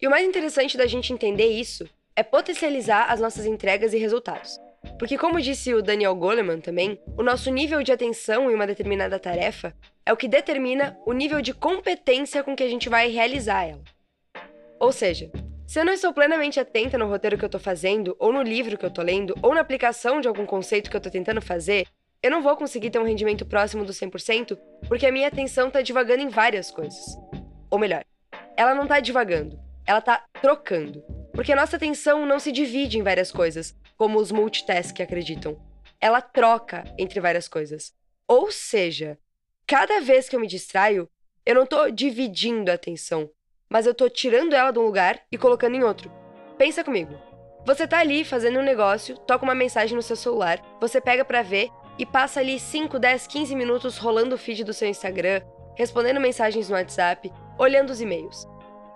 E 0.00 0.06
o 0.06 0.10
mais 0.10 0.26
interessante 0.26 0.76
da 0.76 0.86
gente 0.86 1.12
entender 1.12 1.46
isso 1.46 1.88
é 2.16 2.22
potencializar 2.24 3.10
as 3.10 3.20
nossas 3.20 3.46
entregas 3.46 3.94
e 3.94 3.98
resultados. 3.98 4.58
Porque, 4.98 5.16
como 5.16 5.40
disse 5.40 5.72
o 5.72 5.82
Daniel 5.82 6.14
Goleman 6.16 6.60
também, 6.60 6.98
o 7.16 7.22
nosso 7.22 7.50
nível 7.50 7.82
de 7.82 7.92
atenção 7.92 8.50
em 8.50 8.54
uma 8.54 8.66
determinada 8.66 9.18
tarefa 9.18 9.72
é 10.04 10.12
o 10.12 10.16
que 10.16 10.28
determina 10.28 10.98
o 11.06 11.12
nível 11.12 11.40
de 11.40 11.54
competência 11.54 12.42
com 12.42 12.56
que 12.56 12.62
a 12.62 12.68
gente 12.68 12.88
vai 12.88 13.08
realizar 13.08 13.64
ela. 13.64 13.82
Ou 14.80 14.90
seja, 14.90 15.30
se 15.66 15.78
eu 15.78 15.84
não 15.84 15.92
estou 15.92 16.12
plenamente 16.12 16.60
atenta 16.60 16.98
no 16.98 17.08
roteiro 17.08 17.38
que 17.38 17.44
eu 17.44 17.48
estou 17.48 17.60
fazendo, 17.60 18.16
ou 18.18 18.32
no 18.32 18.42
livro 18.42 18.76
que 18.76 18.84
eu 18.84 18.88
estou 18.88 19.04
lendo, 19.04 19.34
ou 19.40 19.54
na 19.54 19.60
aplicação 19.60 20.20
de 20.20 20.28
algum 20.28 20.44
conceito 20.44 20.90
que 20.90 20.96
eu 20.96 20.98
estou 20.98 21.12
tentando 21.12 21.40
fazer, 21.40 21.86
eu 22.22 22.30
não 22.30 22.42
vou 22.42 22.56
conseguir 22.56 22.90
ter 22.90 22.98
um 22.98 23.04
rendimento 23.04 23.46
próximo 23.46 23.84
do 23.84 23.92
100% 23.92 24.58
porque 24.88 25.06
a 25.06 25.12
minha 25.12 25.28
atenção 25.28 25.68
está 25.68 25.80
divagando 25.80 26.22
em 26.22 26.28
várias 26.28 26.70
coisas. 26.70 27.16
Ou 27.70 27.78
melhor, 27.78 28.04
ela 28.56 28.74
não 28.74 28.82
está 28.82 29.00
divagando, 29.00 29.58
ela 29.86 29.98
está 29.98 30.24
trocando. 30.40 31.02
Porque 31.32 31.52
a 31.52 31.56
nossa 31.56 31.76
atenção 31.76 32.26
não 32.26 32.38
se 32.38 32.52
divide 32.52 32.98
em 32.98 33.02
várias 33.02 33.32
coisas, 33.32 33.74
como 33.96 34.18
os 34.18 34.30
multitask 34.30 35.00
acreditam. 35.00 35.58
Ela 36.00 36.20
troca 36.20 36.84
entre 36.98 37.20
várias 37.20 37.48
coisas. 37.48 37.92
Ou 38.28 38.50
seja, 38.50 39.18
cada 39.72 40.02
vez 40.02 40.28
que 40.28 40.36
eu 40.36 40.40
me 40.40 40.46
distraio, 40.46 41.08
eu 41.46 41.54
não 41.54 41.64
tô 41.64 41.88
dividindo 41.88 42.70
a 42.70 42.74
atenção, 42.74 43.30
mas 43.70 43.86
eu 43.86 43.94
tô 43.94 44.06
tirando 44.06 44.52
ela 44.52 44.70
de 44.70 44.78
um 44.78 44.82
lugar 44.82 45.22
e 45.32 45.38
colocando 45.38 45.74
em 45.74 45.82
outro. 45.82 46.12
Pensa 46.58 46.84
comigo. 46.84 47.18
Você 47.64 47.88
tá 47.88 48.00
ali 48.00 48.22
fazendo 48.22 48.58
um 48.58 48.62
negócio, 48.62 49.16
toca 49.16 49.42
uma 49.42 49.54
mensagem 49.54 49.96
no 49.96 50.02
seu 50.02 50.14
celular, 50.14 50.60
você 50.78 51.00
pega 51.00 51.24
para 51.24 51.40
ver 51.40 51.70
e 51.98 52.04
passa 52.04 52.40
ali 52.40 52.60
5, 52.60 52.98
10, 52.98 53.26
15 53.26 53.56
minutos 53.56 53.96
rolando 53.96 54.34
o 54.34 54.38
feed 54.38 54.62
do 54.62 54.74
seu 54.74 54.86
Instagram, 54.86 55.40
respondendo 55.74 56.20
mensagens 56.20 56.68
no 56.68 56.76
WhatsApp, 56.76 57.32
olhando 57.58 57.88
os 57.88 58.00
e-mails. 58.02 58.46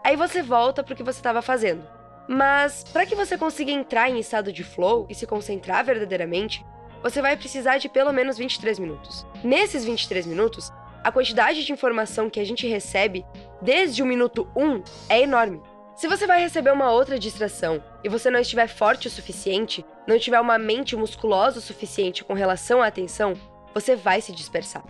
Aí 0.05 0.15
você 0.15 0.43
volta 0.43 0.85
pro 0.85 0.95
que 0.95 1.03
você 1.03 1.19
estava 1.19 1.41
fazendo. 1.41 1.89
Mas 2.29 2.85
para 2.85 3.07
que 3.07 3.15
você 3.15 3.39
consiga 3.39 3.73
entrar 3.73 4.11
em 4.11 4.19
estado 4.19 4.53
de 4.53 4.63
flow 4.63 5.07
e 5.09 5.15
se 5.15 5.27
concentrar 5.27 5.83
verdadeiramente, 5.87 6.63
você 7.03 7.23
vai 7.23 7.37
precisar 7.37 7.79
de 7.79 7.89
pelo 7.89 8.13
menos 8.13 8.39
23 8.39 8.79
minutos. 8.79 9.27
Nesses 9.43 9.85
23 9.85 10.27
minutos, 10.27 10.73
a 11.03 11.13
quantidade 11.13 11.65
de 11.65 11.73
informação 11.73 12.29
que 12.29 12.41
a 12.41 12.45
gente 12.45 12.67
recebe 12.67 13.25
desde 13.61 14.03
o 14.03 14.07
minuto 14.07 14.49
1 14.57 14.83
é 15.09 15.23
enorme. 15.23 15.61
Se 15.95 16.09
você 16.09 16.27
vai 16.27 16.41
receber 16.41 16.73
uma 16.73 16.91
outra 16.91 17.19
distração 17.19 17.83
e 18.05 18.09
você 18.09 18.31
não 18.31 18.41
estiver 18.41 18.67
forte 18.67 19.09
o 19.09 19.11
suficiente, 19.11 19.85
não 20.07 20.19
tiver 20.19 20.41
uma 20.41 20.59
mente 20.59 20.95
musculosa 20.95 21.59
o 21.59 21.63
suficiente 21.63 22.23
com 22.25 22.35
relação 22.35 22.83
à 22.83 22.87
atenção, 22.87 23.35
você 23.73 23.97
vai 23.97 24.21
se 24.21 24.33
dispersar. 24.33 24.85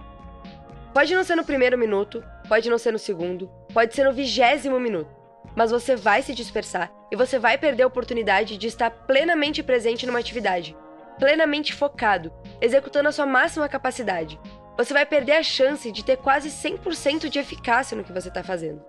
Pode 0.93 1.15
não 1.15 1.23
ser 1.23 1.37
no 1.37 1.45
primeiro 1.45 1.79
minuto, 1.79 2.25
pode 2.49 2.69
não 2.71 2.79
ser 2.79 2.93
no 2.93 2.99
segundo, 2.99 3.51
pode 3.73 3.95
ser 3.95 4.05
no 4.05 4.13
vigésimo 4.13 4.81
minuto 4.81 5.17
mas 5.57 5.71
você 5.71 5.97
vai 5.97 6.23
se 6.23 6.35
dispersar 6.35 6.93
e 7.11 7.17
você 7.17 7.39
vai 7.39 7.57
perder 7.57 7.85
a 7.85 7.87
oportunidade 7.87 8.59
de 8.59 8.67
estar 8.67 8.91
plenamente 8.91 9.63
presente 9.63 10.07
numa 10.07 10.19
atividade, 10.19 10.77
plenamente 11.19 11.75
focado, 11.75 12.33
executando 12.61 13.09
a 13.09 13.13
sua 13.13 13.27
máxima 13.27 13.69
capacidade. 13.69 14.39
Você 14.77 14.93
vai 14.93 15.07
perder 15.07 15.33
a 15.33 15.43
chance 15.43 15.91
de 15.91 16.05
ter 16.05 16.19
quase 16.19 16.51
100% 16.51 17.29
de 17.29 17.39
eficácia 17.39 17.97
no 17.97 18.05
que 18.05 18.13
você 18.13 18.29
está 18.29 18.43
fazendo. 18.43 18.85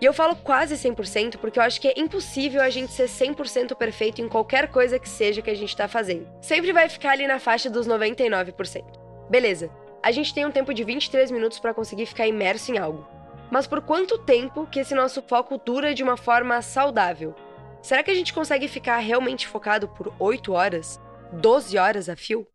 E 0.00 0.04
eu 0.04 0.12
falo 0.12 0.34
quase 0.36 0.74
100% 0.74 1.36
porque 1.36 1.58
eu 1.58 1.62
acho 1.62 1.80
que 1.80 1.88
é 1.88 1.94
impossível 1.96 2.60
a 2.62 2.70
gente 2.70 2.92
ser 2.92 3.06
100% 3.06 3.76
perfeito 3.76 4.20
em 4.20 4.28
qualquer 4.28 4.68
coisa 4.68 4.98
que 4.98 5.08
seja 5.08 5.42
que 5.42 5.50
a 5.50 5.54
gente 5.54 5.76
tá 5.76 5.86
fazendo. 5.86 6.28
Sempre 6.40 6.72
vai 6.72 6.88
ficar 6.88 7.12
ali 7.12 7.26
na 7.26 7.38
faixa 7.38 7.70
dos 7.70 7.86
99%. 7.86 8.84
Beleza, 9.30 9.70
a 10.02 10.10
gente 10.10 10.34
tem 10.34 10.46
um 10.46 10.50
tempo 10.50 10.74
de 10.74 10.84
23 10.84 11.30
minutos 11.30 11.58
para 11.58 11.74
conseguir 11.74 12.06
ficar 12.06 12.26
imerso 12.26 12.72
em 12.72 12.78
algo. 12.78 13.06
Mas 13.50 13.66
por 13.66 13.80
quanto 13.80 14.18
tempo 14.18 14.66
que 14.66 14.80
esse 14.80 14.94
nosso 14.94 15.22
foco 15.22 15.58
dura 15.58 15.94
de 15.94 16.02
uma 16.02 16.16
forma 16.16 16.60
saudável? 16.60 17.34
Será 17.80 18.02
que 18.02 18.10
a 18.10 18.14
gente 18.14 18.34
consegue 18.34 18.68
ficar 18.68 18.98
realmente 18.98 19.46
focado 19.46 19.88
por 19.88 20.12
8 20.18 20.52
horas? 20.52 21.00
12 21.32 21.76
horas 21.76 22.08
a 22.08 22.16
fio? 22.16 22.46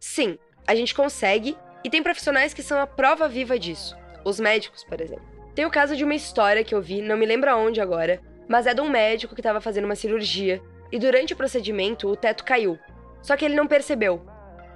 Sim, 0.00 0.38
a 0.66 0.74
gente 0.74 0.94
consegue 0.94 1.56
e 1.84 1.90
tem 1.90 2.02
profissionais 2.02 2.54
que 2.54 2.62
são 2.62 2.80
a 2.80 2.86
prova 2.86 3.28
viva 3.28 3.58
disso. 3.58 3.96
Os 4.24 4.40
médicos, 4.40 4.82
por 4.84 5.00
exemplo. 5.00 5.24
Tem 5.54 5.64
o 5.64 5.70
caso 5.70 5.96
de 5.96 6.04
uma 6.04 6.14
história 6.14 6.64
que 6.64 6.74
eu 6.74 6.82
vi, 6.82 7.00
não 7.00 7.16
me 7.16 7.26
lembro 7.26 7.50
aonde 7.50 7.80
agora, 7.80 8.20
mas 8.48 8.66
é 8.66 8.74
de 8.74 8.80
um 8.80 8.88
médico 8.88 9.34
que 9.34 9.40
estava 9.40 9.60
fazendo 9.60 9.84
uma 9.84 9.94
cirurgia 9.94 10.62
e 10.90 10.98
durante 10.98 11.32
o 11.32 11.36
procedimento 11.36 12.08
o 12.08 12.16
teto 12.16 12.44
caiu. 12.44 12.78
Só 13.22 13.36
que 13.36 13.44
ele 13.44 13.54
não 13.54 13.66
percebeu. 13.66 14.24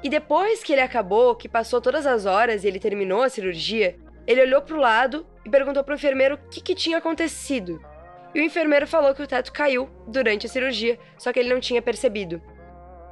E 0.03 0.09
depois 0.09 0.63
que 0.63 0.73
ele 0.73 0.81
acabou, 0.81 1.35
que 1.35 1.49
passou 1.49 1.81
todas 1.81 2.07
as 2.07 2.27
horas 2.27 2.65
e 2.65 2.69
ele 2.69 2.79
terminou 2.79 3.23
a 3.23 3.29
cirurgia, 3.29 3.97
ele 4.27 4.43
olhou 4.43 4.63
para 4.63 4.77
o 4.77 4.81
lado 4.81 5.27
e 5.45 5.51
perguntou 5.51 5.85
para 5.85 5.93
o 5.93 5.97
enfermeiro 5.97 6.35
o 6.37 6.39
que, 6.51 6.61
que 6.61 6.75
tinha 6.75 6.99
acontecido. 6.99 7.81
E 8.35 8.41
o 8.41 8.45
enfermeiro 8.45 8.87
falou 8.87 9.15
que 9.15 9.23
o 9.23 9.27
teto 9.27 9.53
caiu 9.53 9.91
durante 10.07 10.47
a 10.47 10.49
cirurgia, 10.49 10.99
só 11.19 11.33
que 11.33 11.41
ele 11.41 11.53
não 11.53 11.61
tinha 11.61 11.83
percebido. 11.83 12.41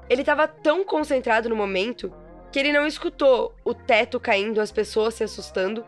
Ele 0.08 0.22
estava 0.22 0.48
tão 0.48 0.84
concentrado 0.84 1.48
no 1.48 1.56
momento 1.56 2.12
que 2.50 2.58
ele 2.58 2.72
não 2.72 2.86
escutou 2.86 3.54
o 3.64 3.74
teto 3.74 4.18
caindo, 4.18 4.60
as 4.60 4.72
pessoas 4.72 5.14
se 5.14 5.24
assustando. 5.24 5.84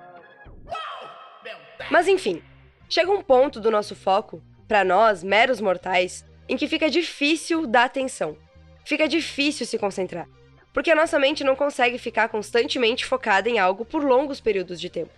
Mas 1.90 2.06
enfim, 2.06 2.42
chega 2.88 3.10
um 3.10 3.22
ponto 3.22 3.60
do 3.60 3.70
nosso 3.70 3.96
foco, 3.96 4.42
para 4.68 4.84
nós, 4.84 5.24
meros 5.24 5.60
mortais, 5.60 6.24
em 6.48 6.56
que 6.56 6.68
fica 6.68 6.90
difícil 6.90 7.66
dar 7.66 7.84
atenção. 7.84 8.36
Fica 8.84 9.08
difícil 9.08 9.66
se 9.66 9.78
concentrar. 9.78 10.28
Porque 10.72 10.90
a 10.90 10.94
nossa 10.94 11.18
mente 11.18 11.42
não 11.42 11.56
consegue 11.56 11.98
ficar 11.98 12.28
constantemente 12.28 13.04
focada 13.04 13.48
em 13.48 13.58
algo 13.58 13.84
por 13.84 14.04
longos 14.04 14.40
períodos 14.40 14.80
de 14.80 14.88
tempo. 14.88 15.10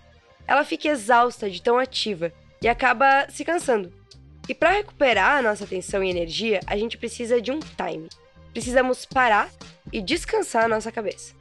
Ela 0.47 0.64
fica 0.64 0.88
exausta 0.88 1.50
de 1.50 1.61
tão 1.61 1.78
ativa 1.78 2.32
e 2.62 2.68
acaba 2.68 3.26
se 3.28 3.44
cansando. 3.44 3.92
E 4.49 4.54
para 4.54 4.71
recuperar 4.71 5.38
a 5.38 5.42
nossa 5.42 5.64
atenção 5.64 6.02
e 6.02 6.11
energia, 6.11 6.61
a 6.66 6.76
gente 6.76 6.97
precisa 6.97 7.40
de 7.40 7.50
um 7.50 7.61
time. 7.61 8.09
Precisamos 8.52 9.04
parar 9.04 9.50
e 9.92 10.00
descansar 10.00 10.64
a 10.64 10.68
nossa 10.68 10.92
cabeça. 10.92 11.35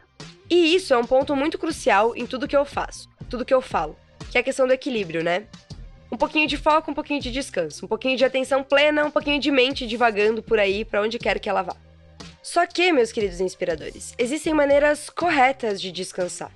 E 0.50 0.76
isso 0.76 0.94
é 0.94 0.98
um 0.98 1.06
ponto 1.06 1.36
muito 1.36 1.58
crucial 1.58 2.16
em 2.16 2.26
tudo 2.26 2.48
que 2.48 2.56
eu 2.56 2.66
faço, 2.66 3.10
tudo 3.30 3.46
que 3.46 3.54
eu 3.54 3.62
falo, 3.62 3.98
que 4.30 4.38
é 4.38 4.42
a 4.42 4.44
questão 4.44 4.68
do 4.68 4.74
equilíbrio, 4.74 5.24
né? 5.24 5.46
Um 6.12 6.18
pouquinho 6.18 6.48
de 6.48 6.58
foco, 6.58 6.92
um 6.92 6.94
pouquinho 6.94 7.22
de 7.22 7.32
descanso, 7.32 7.86
um 7.86 7.88
pouquinho 7.88 8.18
de 8.18 8.26
atenção 8.26 8.62
plena, 8.62 9.06
um 9.06 9.12
pouquinho 9.12 9.40
de 9.40 9.50
mente 9.50 9.88
divagando 9.88 10.44
por 10.44 10.60
aí 10.60 10.84
para 10.84 11.02
onde 11.02 11.18
quer 11.18 11.40
que 11.40 11.50
ela 11.50 11.62
vá. 11.62 11.76
Só 12.44 12.66
que, 12.66 12.92
meus 12.92 13.12
queridos 13.12 13.40
inspiradores, 13.40 14.14
existem 14.18 14.54
maneiras 14.54 15.10
corretas 15.10 15.80
de 15.80 15.92
descansar. 15.92 16.52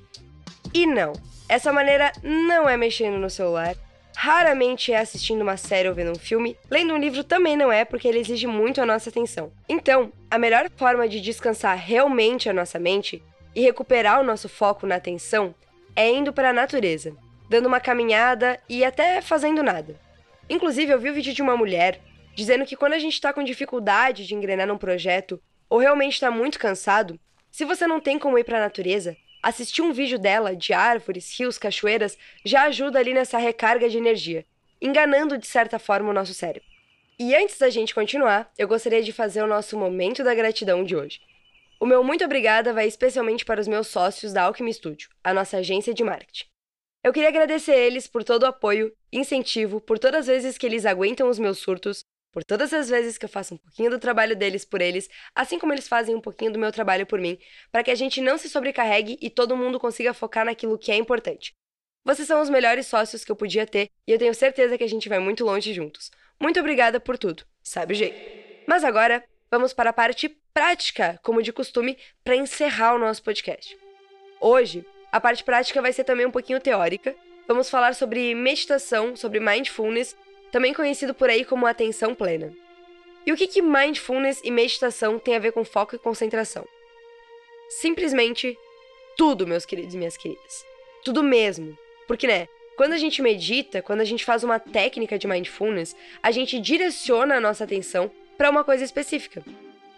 E 0.73 0.85
não, 0.85 1.13
essa 1.47 1.71
maneira 1.71 2.11
não 2.21 2.67
é 2.67 2.75
mexendo 2.75 3.17
no 3.17 3.29
celular, 3.29 3.75
raramente 4.15 4.91
é 4.91 4.97
assistindo 4.97 5.41
uma 5.41 5.57
série 5.57 5.89
ou 5.89 5.95
vendo 5.95 6.11
um 6.11 6.19
filme, 6.19 6.57
lendo 6.69 6.93
um 6.93 6.97
livro 6.97 7.23
também 7.23 7.55
não 7.55 7.71
é, 7.71 7.85
porque 7.85 8.07
ele 8.07 8.19
exige 8.19 8.47
muito 8.47 8.81
a 8.81 8.85
nossa 8.85 9.09
atenção. 9.09 9.51
Então, 9.67 10.11
a 10.29 10.37
melhor 10.37 10.69
forma 10.75 11.07
de 11.07 11.21
descansar 11.21 11.77
realmente 11.77 12.49
a 12.49 12.53
nossa 12.53 12.79
mente 12.79 13.21
e 13.53 13.61
recuperar 13.61 14.19
o 14.19 14.23
nosso 14.23 14.49
foco 14.49 14.87
na 14.87 14.95
atenção 14.95 15.53
é 15.95 16.09
indo 16.09 16.33
para 16.33 16.49
a 16.49 16.53
natureza, 16.53 17.15
dando 17.49 17.67
uma 17.67 17.79
caminhada 17.79 18.59
e 18.67 18.83
até 18.83 19.21
fazendo 19.21 19.63
nada. 19.63 19.99
Inclusive, 20.49 20.91
eu 20.91 20.99
vi 20.99 21.09
o 21.09 21.11
um 21.11 21.15
vídeo 21.15 21.33
de 21.33 21.41
uma 21.41 21.57
mulher 21.57 22.01
dizendo 22.35 22.65
que 22.65 22.75
quando 22.75 22.93
a 22.93 22.99
gente 22.99 23.13
está 23.13 23.31
com 23.31 23.43
dificuldade 23.43 24.27
de 24.27 24.35
engrenar 24.35 24.67
num 24.67 24.77
projeto 24.77 25.41
ou 25.69 25.79
realmente 25.79 26.13
está 26.13 26.29
muito 26.29 26.59
cansado, 26.59 27.19
se 27.49 27.63
você 27.63 27.87
não 27.87 28.01
tem 28.01 28.19
como 28.19 28.37
ir 28.37 28.43
para 28.43 28.57
a 28.57 28.61
natureza, 28.61 29.15
assistir 29.45 29.83
um 29.83 29.93
vídeo 29.93 30.17
dela 30.17 30.55
de 30.55 30.73
árvores, 30.73 31.39
rios, 31.39 31.59
cachoeiras 31.59 32.17
já 32.43 32.63
ajuda 32.63 32.97
ali 32.97 33.13
nessa 33.13 33.37
recarga 33.37 33.87
de 33.87 33.95
energia, 33.95 34.43
enganando 34.81 35.37
de 35.37 35.45
certa 35.45 35.77
forma 35.77 36.09
o 36.09 36.13
nosso 36.13 36.33
cérebro. 36.33 36.67
E 37.19 37.35
antes 37.35 37.59
da 37.59 37.69
gente 37.69 37.93
continuar, 37.93 38.51
eu 38.57 38.67
gostaria 38.67 39.03
de 39.03 39.13
fazer 39.13 39.43
o 39.43 39.47
nosso 39.47 39.77
momento 39.77 40.23
da 40.23 40.33
gratidão 40.33 40.83
de 40.83 40.95
hoje. 40.95 41.21
O 41.79 41.85
meu 41.85 42.03
muito 42.03 42.25
obrigada 42.25 42.73
vai 42.73 42.87
especialmente 42.87 43.45
para 43.45 43.61
os 43.61 43.67
meus 43.67 43.85
sócios 43.87 44.33
da 44.33 44.41
Alchemy 44.41 44.73
Studio, 44.73 45.09
a 45.23 45.31
nossa 45.31 45.57
agência 45.57 45.93
de 45.93 46.03
marketing. 46.03 46.45
Eu 47.03 47.13
queria 47.13 47.29
agradecer 47.29 47.75
eles 47.75 48.07
por 48.07 48.23
todo 48.23 48.43
o 48.43 48.47
apoio, 48.47 48.91
incentivo, 49.13 49.79
por 49.79 49.99
todas 49.99 50.21
as 50.21 50.25
vezes 50.25 50.57
que 50.57 50.65
eles 50.65 50.87
aguentam 50.87 51.29
os 51.29 51.37
meus 51.37 51.59
surtos, 51.59 52.03
por 52.35 52.43
todas 52.43 52.73
as 52.73 52.89
vezes 52.89 53.17
que 53.17 53.23
eu 53.23 53.29
faço 53.29 53.53
um 53.53 53.57
pouquinho 53.57 53.89
do 53.89 53.97
trabalho 53.97 54.35
deles 54.35 54.65
por 54.65 54.81
eles, 54.81 55.09
assim 55.33 55.57
como 55.57 55.71
eles 55.71 55.87
fazem 55.87 56.13
um 56.13 56.19
pouquinho 56.19 56.51
do 56.51 56.59
meu 56.59 56.69
trabalho 56.69 57.05
por 57.05 57.17
mim, 57.17 57.39
para 57.71 57.81
que 57.81 57.89
a 57.89 57.95
gente 57.95 58.19
não 58.19 58.37
se 58.37 58.49
sobrecarregue 58.49 59.17
e 59.21 59.29
todo 59.29 59.55
mundo 59.55 59.79
consiga 59.79 60.13
focar 60.13 60.43
naquilo 60.43 60.77
que 60.77 60.91
é 60.91 60.97
importante. 60.97 61.53
Vocês 62.03 62.27
são 62.27 62.41
os 62.41 62.49
melhores 62.49 62.87
sócios 62.87 63.23
que 63.23 63.31
eu 63.31 63.37
podia 63.37 63.65
ter 63.65 63.89
e 64.05 64.11
eu 64.11 64.19
tenho 64.19 64.35
certeza 64.35 64.77
que 64.77 64.83
a 64.83 64.89
gente 64.89 65.07
vai 65.07 65.17
muito 65.17 65.45
longe 65.45 65.73
juntos. 65.73 66.11
Muito 66.37 66.59
obrigada 66.59 66.99
por 66.99 67.17
tudo, 67.17 67.45
sabe 67.63 67.93
o 67.93 67.95
jeito. 67.95 68.19
Mas 68.67 68.83
agora, 68.83 69.23
vamos 69.49 69.71
para 69.71 69.91
a 69.91 69.93
parte 69.93 70.27
prática, 70.53 71.17
como 71.23 71.41
de 71.41 71.53
costume, 71.53 71.97
para 72.21 72.35
encerrar 72.35 72.95
o 72.95 72.99
nosso 72.99 73.23
podcast. 73.23 73.77
Hoje, 74.41 74.85
a 75.09 75.21
parte 75.21 75.41
prática 75.41 75.81
vai 75.81 75.93
ser 75.93 76.03
também 76.03 76.25
um 76.25 76.31
pouquinho 76.31 76.59
teórica. 76.59 77.15
Vamos 77.47 77.69
falar 77.69 77.95
sobre 77.95 78.35
meditação, 78.35 79.15
sobre 79.15 79.39
mindfulness 79.39 80.17
também 80.51 80.73
conhecido 80.73 81.13
por 81.13 81.29
aí 81.29 81.43
como 81.43 81.65
atenção 81.65 82.15
plena. 82.15 82.53
E 83.25 83.31
o 83.31 83.35
que, 83.35 83.47
que 83.47 83.61
mindfulness 83.61 84.41
e 84.43 84.51
meditação 84.51 85.17
tem 85.17 85.35
a 85.35 85.39
ver 85.39 85.51
com 85.51 85.65
foco 85.65 85.95
e 85.95 85.99
concentração? 85.99 86.67
Simplesmente 87.69 88.57
tudo, 89.17 89.47
meus 89.47 89.65
queridos 89.65 89.95
e 89.95 89.97
minhas 89.97 90.15
queridas. 90.15 90.65
Tudo 91.03 91.23
mesmo. 91.23 91.77
Porque, 92.07 92.27
né, 92.27 92.47
quando 92.75 92.93
a 92.93 92.97
gente 92.97 93.21
medita, 93.21 93.81
quando 93.81 94.01
a 94.01 94.05
gente 94.05 94.23
faz 94.23 94.43
uma 94.43 94.59
técnica 94.59 95.17
de 95.17 95.27
mindfulness, 95.27 95.95
a 96.21 96.29
gente 96.29 96.59
direciona 96.59 97.35
a 97.35 97.41
nossa 97.41 97.63
atenção 97.63 98.11
para 98.37 98.49
uma 98.49 98.63
coisa 98.63 98.83
específica. 98.83 99.43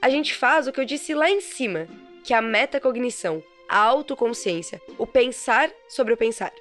A 0.01 0.09
gente 0.09 0.33
faz 0.33 0.67
o 0.67 0.71
que 0.71 0.79
eu 0.79 0.85
disse 0.85 1.13
lá 1.13 1.29
em 1.29 1.41
cima, 1.41 1.87
que 2.23 2.33
é 2.33 2.37
a 2.37 2.41
metacognição, 2.41 3.43
a 3.67 3.79
autoconsciência, 3.79 4.81
o 4.97 5.07
pensar 5.07 5.71
sobre 5.89 6.13
o 6.13 6.17
pensar. 6.17 6.53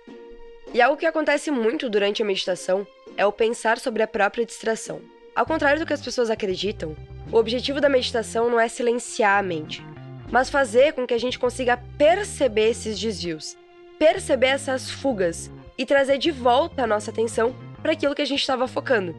E 0.73 0.81
algo 0.81 0.97
que 0.97 1.07
acontece 1.07 1.51
muito 1.51 1.89
durante 1.89 2.23
a 2.23 2.27
meditação 2.27 2.87
é 3.17 3.25
o 3.27 3.33
pensar 3.33 3.79
sobre 3.79 4.03
a 4.03 4.07
própria 4.07 4.45
distração. 4.45 5.01
Ao 5.35 5.45
contrário 5.45 5.81
do 5.81 5.87
que 5.87 5.93
as 5.93 6.03
pessoas 6.03 6.31
acreditam, 6.31 6.97
o 7.31 7.37
objetivo 7.37 7.81
da 7.81 7.89
meditação 7.89 8.49
não 8.49 8.61
é 8.61 8.69
silenciar 8.69 9.39
a 9.39 9.43
mente, 9.43 9.85
mas 10.31 10.51
fazer 10.51 10.93
com 10.93 11.07
que 11.07 11.15
a 11.15 11.19
gente 11.19 11.39
consiga 11.39 11.77
perceber 11.99 12.71
esses 12.71 12.99
desvios, 12.99 13.57
perceber 13.99 14.49
essas 14.49 14.91
fugas 14.91 15.51
e 15.77 15.85
trazer 15.85 16.19
de 16.19 16.31
volta 16.31 16.83
a 16.83 16.87
nossa 16.87 17.11
atenção 17.11 17.55
para 17.83 17.93
aquilo 17.93 18.15
que 18.15 18.23
a 18.23 18.27
gente 18.27 18.41
estava 18.41 18.67
focando. 18.67 19.15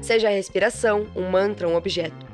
Seja 0.00 0.28
a 0.28 0.32
respiração, 0.32 1.06
um 1.16 1.28
mantra, 1.28 1.68
um 1.68 1.74
objeto. 1.74 2.26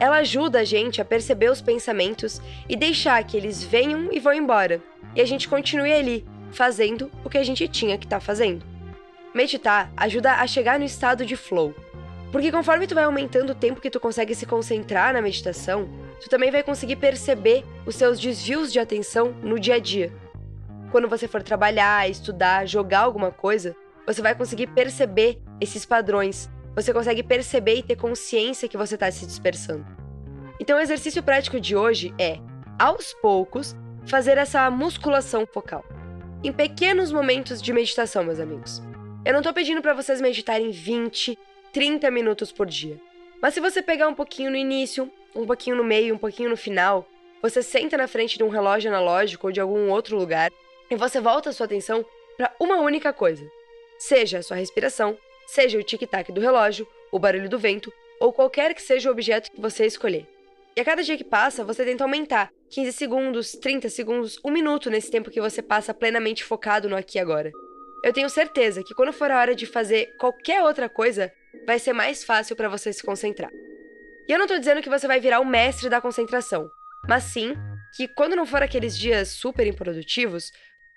Ela 0.00 0.16
ajuda 0.16 0.60
a 0.60 0.64
gente 0.64 1.00
a 1.00 1.04
perceber 1.04 1.50
os 1.50 1.60
pensamentos 1.60 2.40
e 2.68 2.74
deixar 2.74 3.22
que 3.24 3.36
eles 3.36 3.62
venham 3.62 4.12
e 4.12 4.18
vão 4.18 4.32
embora, 4.32 4.82
e 5.14 5.20
a 5.20 5.24
gente 5.24 5.48
continue 5.48 5.92
ali, 5.92 6.26
fazendo 6.50 7.10
o 7.24 7.30
que 7.30 7.38
a 7.38 7.44
gente 7.44 7.68
tinha 7.68 7.96
que 7.96 8.06
estar 8.06 8.18
tá 8.18 8.24
fazendo. 8.24 8.73
Meditar 9.34 9.92
ajuda 9.96 10.34
a 10.34 10.46
chegar 10.46 10.78
no 10.78 10.84
estado 10.84 11.26
de 11.26 11.34
flow. 11.34 11.74
Porque 12.30 12.52
conforme 12.52 12.86
tu 12.86 12.94
vai 12.94 13.02
aumentando 13.02 13.50
o 13.50 13.54
tempo 13.54 13.80
que 13.80 13.90
tu 13.90 13.98
consegue 13.98 14.32
se 14.32 14.46
concentrar 14.46 15.12
na 15.12 15.20
meditação, 15.20 15.88
tu 16.20 16.28
também 16.28 16.52
vai 16.52 16.62
conseguir 16.62 16.94
perceber 16.96 17.64
os 17.84 17.96
seus 17.96 18.20
desvios 18.20 18.72
de 18.72 18.78
atenção 18.78 19.32
no 19.42 19.58
dia 19.58 19.74
a 19.74 19.78
dia. 19.80 20.12
Quando 20.92 21.08
você 21.08 21.26
for 21.26 21.42
trabalhar, 21.42 22.08
estudar, 22.08 22.64
jogar 22.68 23.00
alguma 23.00 23.32
coisa, 23.32 23.74
você 24.06 24.22
vai 24.22 24.36
conseguir 24.36 24.68
perceber 24.68 25.40
esses 25.60 25.84
padrões. 25.84 26.48
Você 26.76 26.92
consegue 26.92 27.24
perceber 27.24 27.74
e 27.74 27.82
ter 27.82 27.96
consciência 27.96 28.68
que 28.68 28.76
você 28.76 28.94
está 28.94 29.10
se 29.10 29.26
dispersando. 29.26 29.84
Então, 30.60 30.78
o 30.78 30.80
exercício 30.80 31.24
prático 31.24 31.58
de 31.58 31.74
hoje 31.74 32.14
é, 32.20 32.38
aos 32.78 33.12
poucos, 33.14 33.74
fazer 34.06 34.38
essa 34.38 34.70
musculação 34.70 35.44
focal. 35.44 35.84
Em 36.44 36.52
pequenos 36.52 37.10
momentos 37.10 37.60
de 37.60 37.72
meditação, 37.72 38.22
meus 38.22 38.38
amigos. 38.38 38.80
Eu 39.24 39.32
não 39.32 39.40
tô 39.40 39.54
pedindo 39.54 39.80
para 39.80 39.94
vocês 39.94 40.20
meditarem 40.20 40.70
20, 40.70 41.38
30 41.72 42.10
minutos 42.10 42.52
por 42.52 42.66
dia. 42.66 43.00
Mas 43.40 43.54
se 43.54 43.60
você 43.60 43.80
pegar 43.80 44.06
um 44.06 44.14
pouquinho 44.14 44.50
no 44.50 44.56
início, 44.56 45.10
um 45.34 45.46
pouquinho 45.46 45.76
no 45.76 45.82
meio, 45.82 46.14
um 46.14 46.18
pouquinho 46.18 46.50
no 46.50 46.58
final, 46.58 47.08
você 47.40 47.62
senta 47.62 47.96
na 47.96 48.06
frente 48.06 48.36
de 48.36 48.44
um 48.44 48.50
relógio 48.50 48.90
analógico 48.90 49.46
ou 49.46 49.52
de 49.52 49.62
algum 49.62 49.90
outro 49.90 50.14
lugar 50.14 50.50
e 50.90 50.96
você 50.96 51.22
volta 51.22 51.48
a 51.48 51.52
sua 51.54 51.64
atenção 51.64 52.04
para 52.36 52.54
uma 52.60 52.76
única 52.76 53.14
coisa. 53.14 53.50
Seja 53.98 54.38
a 54.38 54.42
sua 54.42 54.58
respiração, 54.58 55.16
seja 55.46 55.78
o 55.78 55.82
tic-tac 55.82 56.30
do 56.30 56.40
relógio, 56.42 56.86
o 57.10 57.18
barulho 57.18 57.48
do 57.48 57.58
vento 57.58 57.90
ou 58.20 58.30
qualquer 58.30 58.74
que 58.74 58.82
seja 58.82 59.08
o 59.08 59.12
objeto 59.12 59.50
que 59.50 59.60
você 59.60 59.86
escolher. 59.86 60.26
E 60.76 60.80
a 60.82 60.84
cada 60.84 61.02
dia 61.02 61.16
que 61.16 61.24
passa, 61.24 61.64
você 61.64 61.82
tenta 61.82 62.04
aumentar 62.04 62.50
15 62.68 62.92
segundos, 62.92 63.52
30 63.52 63.88
segundos, 63.88 64.38
um 64.44 64.50
minuto 64.50 64.90
nesse 64.90 65.10
tempo 65.10 65.30
que 65.30 65.40
você 65.40 65.62
passa 65.62 65.94
plenamente 65.94 66.44
focado 66.44 66.90
no 66.90 66.96
aqui 66.96 67.16
e 67.16 67.20
agora. 67.20 67.50
Eu 68.04 68.12
tenho 68.12 68.28
certeza 68.28 68.82
que 68.84 68.92
quando 68.92 69.14
for 69.14 69.30
a 69.30 69.38
hora 69.38 69.54
de 69.54 69.64
fazer 69.64 70.14
qualquer 70.18 70.62
outra 70.62 70.90
coisa, 70.90 71.32
vai 71.66 71.78
ser 71.78 71.94
mais 71.94 72.22
fácil 72.22 72.54
para 72.54 72.68
você 72.68 72.92
se 72.92 73.02
concentrar. 73.02 73.50
E 74.28 74.32
eu 74.32 74.38
não 74.38 74.46
tô 74.46 74.58
dizendo 74.58 74.82
que 74.82 74.90
você 74.90 75.06
vai 75.06 75.18
virar 75.18 75.40
o 75.40 75.46
mestre 75.46 75.88
da 75.88 76.02
concentração, 76.02 76.68
mas 77.08 77.22
sim 77.24 77.54
que 77.96 78.06
quando 78.06 78.36
não 78.36 78.44
for 78.44 78.62
aqueles 78.62 78.94
dias 78.98 79.30
super 79.30 79.66
improdutivos, 79.66 80.52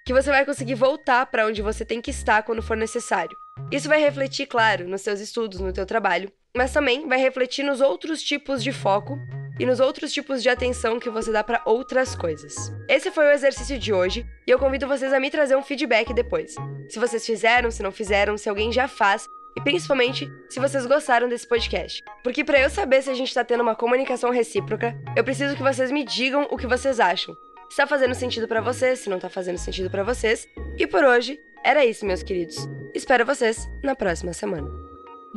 que 0.06 0.12
você 0.14 0.30
vai 0.30 0.46
conseguir 0.46 0.76
voltar 0.76 1.26
para 1.28 1.48
onde 1.48 1.62
você 1.62 1.86
tem 1.86 2.02
que 2.02 2.12
estar 2.12 2.44
quando 2.44 2.62
for 2.62 2.76
necessário. 2.76 3.38
Isso 3.72 3.88
vai 3.88 4.02
refletir, 4.02 4.46
claro, 4.46 4.86
nos 4.86 5.02
seus 5.02 5.22
estudos, 5.22 5.62
no 5.62 5.72
teu 5.72 5.86
trabalho, 5.86 6.30
mas 6.54 6.74
também 6.74 7.08
vai 7.08 7.20
refletir 7.20 7.64
nos 7.64 7.80
outros 7.80 8.22
tipos 8.22 8.62
de 8.62 8.74
foco 8.74 9.18
e 9.60 9.66
nos 9.66 9.80
outros 9.80 10.12
tipos 10.14 10.42
de 10.42 10.50
atenção 10.50 11.00
que 11.00 11.10
você 11.10 11.32
dá 11.32 11.44
para 11.44 11.62
outras 11.66 12.16
coisas. 12.16 12.74
Esse 12.88 13.12
foi 13.12 13.26
o 13.26 13.32
exercício 13.32 13.78
de 13.78 13.94
hoje 13.94 14.26
e 14.46 14.52
eu 14.52 14.60
convido 14.60 14.88
vocês 14.88 15.12
a 15.14 15.20
me 15.20 15.30
trazer 15.30 15.56
um 15.56 15.64
feedback 15.64 16.14
depois. 16.14 16.56
Se 16.90 17.00
vocês 17.00 17.26
fizeram, 17.26 17.72
se 17.72 17.84
não 17.84 17.92
fizeram, 17.92 18.38
se 18.38 18.50
alguém 18.50 18.72
já 18.72 18.88
faz 18.88 19.28
e 19.56 19.62
principalmente 19.62 20.32
se 20.50 20.60
vocês 20.60 20.86
gostaram 20.86 21.28
desse 21.28 21.48
podcast. 21.48 22.04
Porque 22.24 22.44
para 22.44 22.60
eu 22.60 22.70
saber 22.70 23.02
se 23.02 23.10
a 23.10 23.16
gente 23.16 23.34
tá 23.34 23.44
tendo 23.44 23.64
uma 23.64 23.76
comunicação 23.76 24.30
recíproca, 24.30 24.96
eu 25.16 25.24
preciso 25.24 25.56
que 25.56 25.64
vocês 25.64 25.92
me 25.92 26.04
digam 26.04 26.48
o 26.52 26.58
que 26.58 26.68
vocês 26.68 27.00
acham 27.00 27.36
se 27.70 27.78
tá 27.78 27.88
fazendo 27.88 28.16
sentido 28.16 28.48
para 28.48 28.62
vocês, 28.62 29.00
se 29.00 29.10
não 29.10 29.20
tá 29.20 29.30
fazendo 29.30 29.58
sentido 29.58 29.90
para 29.90 30.04
vocês. 30.04 30.48
E 30.78 30.88
por 30.88 31.04
hoje, 31.04 31.40
era 31.64 31.86
isso, 31.86 32.06
meus 32.06 32.24
queridos. 32.24 32.68
Espero 32.94 33.26
vocês 33.26 33.70
na 33.84 33.96
próxima 33.96 34.34
semana. 34.34 34.87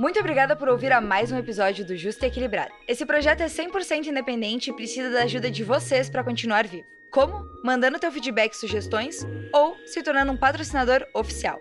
Muito 0.01 0.19
obrigada 0.19 0.57
por 0.57 0.67
ouvir 0.67 0.93
a 0.93 0.99
mais 0.99 1.31
um 1.31 1.37
episódio 1.37 1.85
do 1.85 1.95
Justo 1.95 2.25
e 2.25 2.29
Equilibrado. 2.29 2.73
Esse 2.89 3.05
projeto 3.05 3.43
é 3.43 3.47
100% 3.49 4.07
independente 4.07 4.71
e 4.71 4.73
precisa 4.73 5.11
da 5.11 5.25
ajuda 5.25 5.51
de 5.51 5.63
vocês 5.63 6.09
para 6.09 6.25
continuar 6.25 6.67
vivo. 6.67 6.87
Como? 7.11 7.45
Mandando 7.63 7.99
teu 7.99 8.11
feedback 8.11 8.55
e 8.55 8.57
sugestões 8.57 9.27
ou 9.53 9.77
se 9.85 10.03
tornando 10.03 10.33
um 10.33 10.39
patrocinador 10.39 11.07
oficial. 11.13 11.61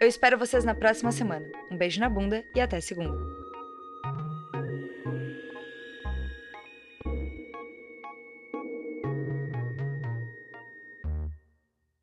Eu 0.00 0.08
espero 0.08 0.38
vocês 0.38 0.64
na 0.64 0.74
próxima 0.74 1.12
semana. 1.12 1.46
Um 1.70 1.76
beijo 1.76 2.00
na 2.00 2.08
bunda 2.08 2.42
e 2.54 2.60
até 2.62 2.80
segunda. 2.80 3.33